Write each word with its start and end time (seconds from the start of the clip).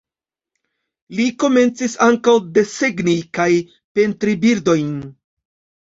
Li 1.19 1.27
komencis 1.43 1.97
ankaŭ 2.07 2.35
desegni 2.57 3.17
kaj 3.39 3.49
pentri 4.01 4.39
birdojn. 4.49 4.95